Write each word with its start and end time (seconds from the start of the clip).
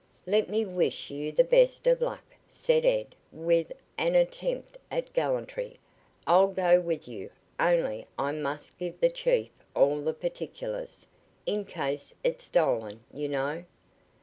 "Let 0.25 0.49
me 0.49 0.65
wish 0.65 1.11
you 1.11 1.31
the 1.31 1.43
best 1.43 1.85
of 1.85 2.01
luck," 2.01 2.23
said 2.49 2.85
Ed 2.85 3.13
with 3.31 3.71
an 3.99 4.15
attempt 4.15 4.79
at 4.89 5.13
gallantry. 5.13 5.77
"I'd 6.25 6.55
go 6.55 6.79
with 6.81 7.07
you, 7.07 7.29
only 7.59 8.07
I 8.17 8.31
must 8.31 8.79
give 8.79 8.99
the 8.99 9.11
chief 9.11 9.51
all 9.75 10.01
the 10.01 10.15
particulars, 10.15 11.05
in 11.45 11.65
case 11.65 12.15
it's 12.23 12.45
stolen, 12.45 13.03
you 13.13 13.29
know. 13.29 13.63